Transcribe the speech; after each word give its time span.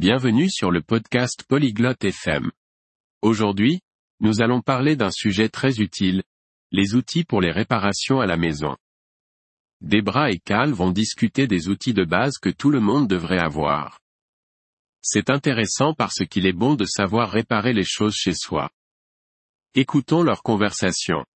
Bienvenue 0.00 0.48
sur 0.48 0.70
le 0.70 0.80
podcast 0.80 1.44
Polyglotte 1.46 2.02
FM. 2.02 2.50
Aujourd'hui, 3.20 3.82
nous 4.20 4.40
allons 4.40 4.62
parler 4.62 4.96
d'un 4.96 5.10
sujet 5.10 5.50
très 5.50 5.78
utile, 5.78 6.22
les 6.72 6.94
outils 6.94 7.22
pour 7.22 7.42
les 7.42 7.50
réparations 7.50 8.18
à 8.18 8.24
la 8.24 8.38
maison. 8.38 8.78
Debra 9.82 10.30
et 10.30 10.38
Cal 10.38 10.72
vont 10.72 10.90
discuter 10.90 11.46
des 11.46 11.68
outils 11.68 11.92
de 11.92 12.04
base 12.04 12.38
que 12.38 12.48
tout 12.48 12.70
le 12.70 12.80
monde 12.80 13.08
devrait 13.08 13.42
avoir. 13.42 14.00
C'est 15.02 15.28
intéressant 15.28 15.92
parce 15.92 16.24
qu'il 16.24 16.46
est 16.46 16.54
bon 16.54 16.76
de 16.76 16.86
savoir 16.86 17.30
réparer 17.30 17.74
les 17.74 17.84
choses 17.84 18.14
chez 18.14 18.32
soi. 18.32 18.70
Écoutons 19.74 20.22
leur 20.22 20.42
conversation. 20.42 21.26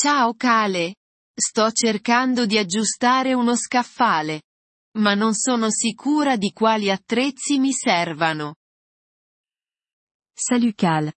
Ciao 0.00 0.32
Cale. 0.32 0.94
Sto 1.36 1.70
cercando 1.74 2.46
di 2.46 2.56
aggiustare 2.56 3.34
uno 3.34 3.56
scaffale. 3.56 4.42
Ma 4.96 5.14
non 5.14 5.34
sono 5.34 5.70
sicura 5.70 6.36
di 6.36 6.52
quali 6.52 6.90
attrezzi 6.90 7.58
mi 7.58 7.72
servano. 7.72 8.56
Salut 10.34 10.74
Cal. 10.74 11.12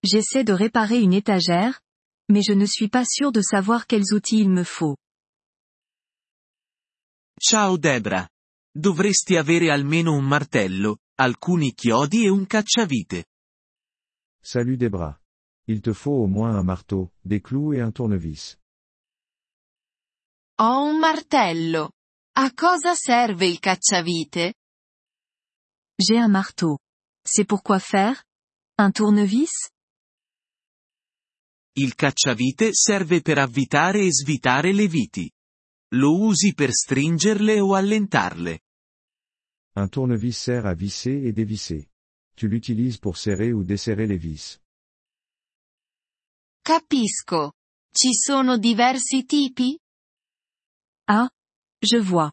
J'essaie 0.00 0.42
de 0.44 0.52
réparer 0.52 1.00
une 1.00 1.12
étagère, 1.12 1.80
mais 2.28 2.42
je 2.42 2.54
ne 2.54 2.66
suis 2.66 2.88
pas 2.88 3.04
sûr 3.04 3.30
de 3.30 3.40
savoir 3.42 3.86
quels 3.86 4.12
outils 4.12 4.40
il 4.40 4.50
me 4.50 4.64
faut. 4.64 4.96
Ciao 7.40 7.78
Debra. 7.78 8.28
Dovresti 8.70 9.36
avere 9.36 9.70
almeno 9.70 10.14
un 10.14 10.24
martello, 10.24 10.98
alcuni 11.16 11.72
chiodi 11.72 12.24
e 12.24 12.30
un 12.30 12.46
cacciavite. 12.46 13.26
Salut 14.40 14.76
Debra. 14.76 15.18
Il 15.66 15.80
te 15.80 15.92
faut 15.92 16.22
au 16.22 16.26
moins 16.26 16.54
un 16.54 16.64
marteau, 16.64 17.12
des 17.22 17.40
clous 17.40 17.74
et 17.74 17.80
un 17.80 17.92
tournevis. 17.92 18.56
Ho 20.60 20.88
un 20.88 20.98
martello. 20.98 21.92
A 22.40 22.52
cosa 22.52 22.94
serve 22.94 23.46
il 23.46 23.58
cacciavite? 23.58 24.54
J'ai 25.96 26.18
un 26.18 26.30
marteau. 26.30 26.78
C'est 27.24 27.44
pour 27.44 27.64
quoi 27.64 27.80
faire 27.80 28.22
Un 28.76 28.92
tournevis 28.92 29.72
Il 31.74 31.96
cacciavite 31.96 32.72
serve 32.72 33.22
per 33.22 33.38
avvitare 33.38 34.02
e 34.02 34.12
svitare 34.12 34.72
le 34.72 34.86
viti. 34.86 35.28
Lo 35.94 36.16
usi 36.16 36.54
per 36.54 36.70
stringerle 36.70 37.58
o 37.58 37.74
allentarle. 37.74 38.60
Un 39.74 39.88
tournevis 39.88 40.38
sert 40.38 40.66
à 40.66 40.74
visser 40.74 41.26
et 41.26 41.32
dévisser. 41.32 41.90
Tu 42.36 42.46
l'utilises 42.46 42.98
pour 42.98 43.16
serrer 43.16 43.52
ou 43.52 43.64
desserrer 43.64 44.06
les 44.06 44.20
vis. 44.20 44.60
Capisco. 46.62 47.54
Ci 47.90 48.14
sono 48.14 48.58
diversi 48.58 49.24
tipi? 49.24 49.76
Ah, 51.10 51.28
je 51.82 51.98
vois. 51.98 52.32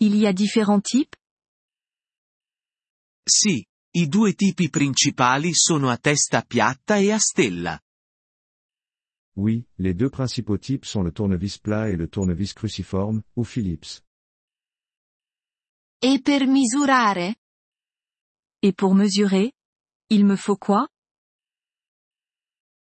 Il 0.00 0.16
y 0.16 0.26
a 0.26 0.32
différents 0.32 0.80
types 0.80 1.16
Sì, 3.24 3.62
i 3.90 4.08
due 4.08 4.32
tipi 4.34 4.70
principali 4.70 5.52
sono 5.52 5.90
a 5.90 5.98
testa 5.98 6.42
piatta 6.42 6.96
e 6.96 7.12
a 7.12 7.18
stella. 7.18 7.78
Oui, 9.36 9.66
les 9.76 9.94
deux 9.94 10.08
principaux 10.10 10.58
types 10.58 10.86
sont 10.86 11.04
le 11.04 11.12
tournevis 11.12 11.58
plat 11.58 11.90
et 11.90 11.96
le 11.96 12.08
tournevis 12.08 12.54
cruciforme, 12.54 13.22
ou 13.34 13.44
Philips. 13.44 14.02
E 16.00 16.20
per 16.22 16.46
misurare? 16.46 17.36
Et 18.60 18.72
pour 18.74 18.94
mesurer 18.94 19.52
Il 20.10 20.24
me 20.24 20.36
faut 20.36 20.56
quoi? 20.56 20.88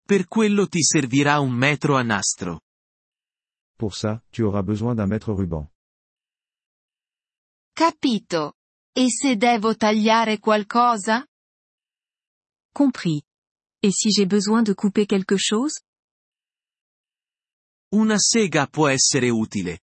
Per 0.06 0.26
quello 0.26 0.66
ti 0.68 0.82
servirà 0.82 1.38
un 1.38 1.52
metro 1.52 1.96
a 1.96 2.02
nastro. 2.02 2.60
Pour 3.76 3.94
ça, 3.94 4.22
tu 4.30 4.42
auras 4.42 4.62
besoin 4.62 4.94
d'un 4.94 5.06
mètre 5.06 5.32
ruban. 5.32 5.70
Capito. 7.80 8.56
E 8.92 9.08
se 9.08 9.36
devo 9.36 9.74
tagliare 9.74 10.38
qualcosa? 10.38 11.26
Compris. 12.74 13.22
Et 13.82 13.90
si 13.90 14.10
j'ai 14.10 14.26
besoin 14.26 14.62
de 14.62 14.74
couper 14.74 15.06
quelque 15.06 15.38
chose 15.38 15.80
Una 17.94 18.18
sega 18.18 18.66
può 18.66 18.86
essere 18.88 19.30
utile. 19.30 19.80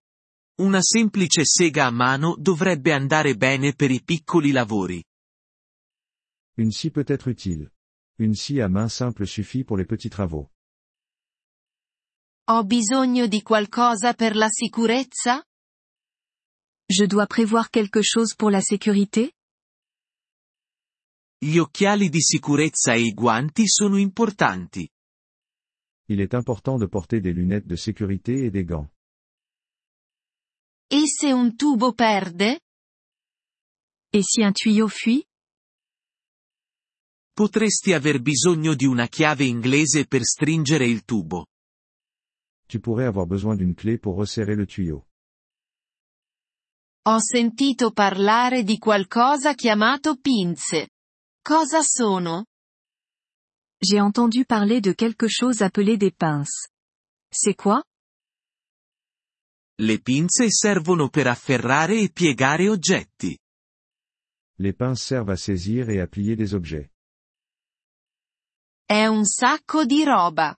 Una 0.60 0.80
semplice 0.80 1.44
sega 1.44 1.86
a 1.86 1.90
mano 1.90 2.36
dovrebbe 2.38 2.92
andare 2.92 3.34
bene 3.34 3.74
per 3.74 3.90
i 3.90 4.00
piccoli 4.00 4.52
lavori. 4.52 5.02
Une 6.58 6.70
scie 6.70 6.92
peut 6.92 7.10
être 7.10 7.28
utile. 7.28 7.72
Une 8.20 8.34
scie 8.36 8.60
à 8.60 8.68
main 8.68 8.88
simple 8.88 9.26
suffit 9.26 9.64
pour 9.64 9.76
les 9.76 9.86
petits 9.86 10.08
travaux. 10.08 10.48
Ho 12.48 12.62
bisogno 12.62 13.26
di 13.26 13.42
qualcosa 13.42 14.14
per 14.14 14.36
la 14.36 14.48
sicurezza? 14.48 15.42
Je 16.90 17.04
dois 17.04 17.26
prévoir 17.26 17.70
quelque 17.70 18.00
chose 18.02 18.34
pour 18.34 18.50
la 18.50 18.62
sécurité? 18.62 19.32
Gli 21.38 21.58
occhiali 21.58 22.08
di 22.08 22.20
sicurezza 22.22 22.94
e 22.94 23.02
i 23.02 23.12
guanti 23.12 23.68
sono 23.68 23.98
importanti. 23.98 24.88
Il 26.06 26.20
est 26.20 26.32
important 26.34 26.78
de 26.78 26.86
porter 26.88 27.20
des 27.20 27.34
lunettes 27.34 27.66
de 27.66 27.76
sécurité 27.76 28.46
et 28.46 28.50
des 28.50 28.64
gants. 28.64 28.90
E 30.90 31.06
se 31.06 31.26
un 31.30 31.54
tubo 31.54 31.92
perde? 31.92 32.58
Et 34.10 34.24
si 34.24 34.42
un 34.42 34.52
tuyau 34.52 34.88
fuit? 34.88 35.22
Potresti 37.34 37.92
aver 37.92 38.20
bisogno 38.20 38.74
di 38.74 38.86
una 38.86 39.06
chiave 39.08 39.44
inglese 39.44 40.06
per 40.06 40.24
stringere 40.24 40.86
il 40.86 41.04
tubo. 41.04 41.44
Tu 42.66 42.80
pourrais 42.80 43.06
avoir 43.06 43.26
besoin 43.26 43.54
d'une 43.56 43.74
clé 43.74 43.98
pour 43.98 44.16
resserrer 44.16 44.56
le 44.56 44.66
tuyau. 44.66 45.07
Ho 47.06 47.20
sentito 47.20 47.92
parlare 47.92 48.62
di 48.64 48.78
qualcosa 48.78 49.54
chiamato 49.54 50.16
pinze. 50.16 50.88
Cosa 51.42 51.82
sono? 51.82 52.46
J'ai 53.80 54.00
entendu 54.00 54.44
parler 54.44 54.80
de 54.80 54.94
quelque 54.94 55.28
chose 55.28 55.62
appelé 55.62 55.96
des 55.96 56.12
pinces. 56.12 56.68
C'est 57.30 57.54
quoi 57.54 57.82
Le 59.80 60.00
pinze 60.00 60.50
servono 60.50 61.08
per 61.08 61.28
afferrare 61.28 62.00
e 62.00 62.10
piegare 62.10 62.68
oggetti. 62.68 63.38
Les 64.58 64.74
pinces 64.74 65.04
servent 65.04 65.30
à 65.30 65.36
saisir 65.36 65.88
et 65.88 66.00
à 66.00 66.08
plier 66.08 66.34
des 66.34 66.52
objets. 66.52 66.90
È 68.84 69.06
un 69.06 69.24
sacco 69.24 69.84
di 69.84 70.02
roba. 70.02 70.56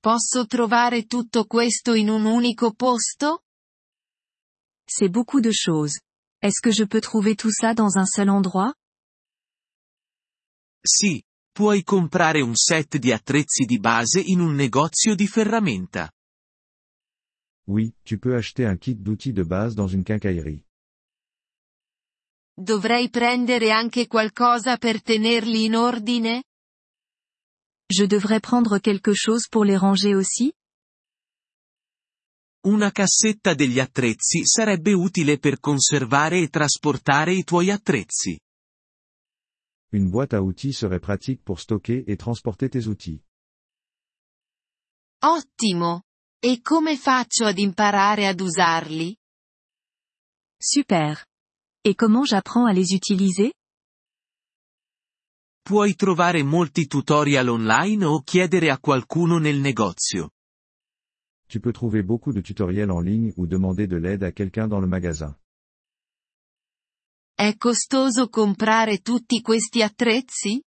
Posso 0.00 0.46
trovare 0.46 1.06
tutto 1.06 1.46
questo 1.46 1.94
in 1.94 2.08
un 2.08 2.24
unico 2.24 2.72
posto? 2.74 3.44
C'est 4.90 5.10
beaucoup 5.10 5.40
de 5.40 5.52
choses. 5.52 5.98
Est-ce 6.40 6.60
que 6.62 6.70
je 6.70 6.84
peux 6.84 7.00
trouver 7.00 7.36
tout 7.36 7.52
ça 7.52 7.74
dans 7.74 7.98
un 7.98 8.06
seul 8.06 8.30
endroit? 8.30 8.74
Sì, 10.82 11.22
puoi 11.52 11.82
comprare 11.82 12.40
un 12.40 12.54
set 12.54 12.96
di 12.96 13.12
attrezzi 13.12 13.64
di 13.66 13.78
base 13.78 14.20
in 14.20 14.40
un 14.40 14.54
negozio 14.54 15.14
di 15.14 15.26
ferramenta. 15.26 16.10
Oui, 17.66 17.92
tu 18.02 18.18
peux 18.18 18.34
acheter 18.34 18.64
un 18.64 18.78
kit 18.78 18.94
d'outils 18.94 19.34
de 19.34 19.42
base 19.42 19.74
dans 19.74 19.88
une 19.88 20.04
quincaillerie. 20.04 20.64
Dovrei 22.56 23.10
prendere 23.10 23.70
anche 23.70 24.06
qualcosa 24.06 24.78
per 24.78 25.02
tenerli 25.02 25.66
in 25.66 25.74
ordine? 25.74 26.42
Je 27.90 28.06
devrais 28.06 28.40
prendre 28.40 28.78
quelque 28.80 29.12
chose 29.14 29.48
pour 29.48 29.64
les 29.64 29.76
ranger 29.76 30.14
aussi? 30.14 30.52
Una 32.66 32.90
cassetta 32.90 33.54
degli 33.54 33.78
attrezzi 33.78 34.44
sarebbe 34.44 34.92
utile 34.92 35.38
per 35.38 35.60
conservare 35.60 36.40
e 36.40 36.48
trasportare 36.48 37.32
i 37.32 37.44
tuoi 37.44 37.70
attrezzi. 37.70 38.36
Une 39.92 40.10
boîte 40.10 40.34
à 40.34 40.42
outils 40.42 40.76
serait 40.76 41.00
pratique 41.00 41.42
pour 41.42 41.60
stocker 41.60 42.02
et 42.06 42.16
transporter 42.16 42.68
tes 42.68 42.86
outils. 42.88 43.22
Ottimo. 45.22 46.02
E 46.40 46.60
come 46.60 46.96
faccio 46.96 47.46
ad 47.46 47.58
imparare 47.58 48.26
ad 48.26 48.40
usarli? 48.40 49.16
Super. 50.60 51.24
Et 51.84 51.96
comment 51.96 52.26
j'apprends 52.26 52.66
à 52.66 52.72
les 52.72 52.92
utiliser 52.92 53.52
Puoi 55.62 55.94
trovare 55.94 56.42
molti 56.42 56.86
tutorial 56.86 57.48
online 57.48 58.04
o 58.04 58.22
chiedere 58.22 58.70
a 58.70 58.78
qualcuno 58.78 59.38
nel 59.38 59.58
negozio. 59.58 60.30
Tu 61.48 61.60
peux 61.60 61.72
trouver 61.72 62.02
beaucoup 62.02 62.32
de 62.32 62.42
tutoriels 62.42 62.90
en 62.90 63.00
ligne 63.00 63.32
ou 63.36 63.46
demander 63.46 63.86
de 63.86 63.96
l'aide 63.96 64.22
à 64.22 64.32
quelqu'un 64.32 64.68
dans 64.68 64.80
le 64.80 64.86
magasin. 64.86 65.34
È 67.34 67.56
costoso 67.56 68.28
comprare 68.28 68.98
tutti 68.98 69.40
questi 69.40 69.82
attrezzi? 69.82 70.62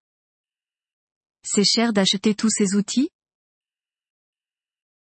C'est 1.41 1.63
cher 1.63 1.91
d'acheter 1.91 2.35
tous 2.35 2.53
ces 2.53 2.75
outils? 2.75 3.09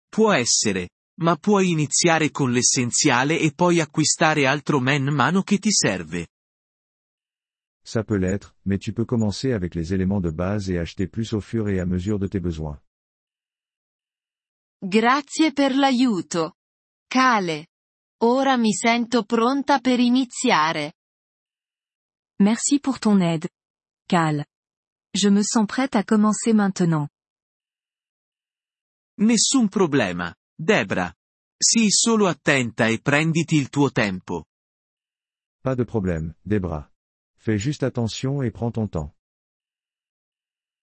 Può 0.08 0.32
essere, 0.32 0.88
ma 1.20 1.36
puoi 1.36 1.70
iniziare 1.70 2.30
con 2.30 2.50
l'essenziale 2.50 3.38
e 3.38 3.52
poi 3.52 3.78
acquistare 3.78 4.46
altro 4.46 4.80
man 4.80 5.04
mano 5.14 5.42
che 5.42 5.58
ti 5.58 5.70
serve. 5.70 6.28
Ça 7.84 8.02
peut 8.02 8.18
l'être, 8.18 8.56
mais 8.64 8.78
tu 8.78 8.92
peux 8.92 9.04
commencer 9.04 9.52
avec 9.52 9.74
les 9.74 9.92
éléments 9.92 10.20
de 10.20 10.30
base 10.30 10.68
et 10.70 10.78
acheter 10.78 11.06
plus 11.06 11.32
au 11.32 11.40
fur 11.40 11.68
et 11.68 11.78
à 11.78 11.86
mesure 11.86 12.18
de 12.18 12.26
tes 12.26 12.40
besoins. 12.40 12.80
Grazie 14.82 15.52
per 15.52 15.74
l'aiuto. 15.74 16.56
Cale. 17.06 17.66
Ora 18.22 18.56
mi 18.56 18.72
sento 18.72 19.24
pronta 19.24 19.78
per 19.78 20.00
iniziare. 20.00 20.94
Merci 22.38 22.80
pour 22.80 22.98
ton 22.98 23.20
aide. 23.20 23.50
Cal. 24.06 24.42
Je 25.12 25.28
me 25.28 25.42
sens 25.42 25.66
prête 25.66 25.96
à 25.96 26.02
commencer 26.02 26.54
maintenant. 26.54 27.08
Nessun 29.18 29.68
problema, 29.68 30.34
Debra. 30.56 31.14
Sii 31.58 31.90
solo 31.90 32.26
attenta 32.26 32.86
e 32.86 33.00
prenditi 33.00 33.56
il 33.56 33.68
tuo 33.68 33.90
tempo. 33.90 34.46
Pas 35.60 35.76
de 35.76 35.84
problème, 35.84 36.34
Debra. 36.40 36.90
Fais 37.36 37.60
juste 37.60 37.82
attention 37.84 38.42
et 38.42 38.50
prends 38.50 38.72
ton 38.72 38.88
temps. 38.88 39.14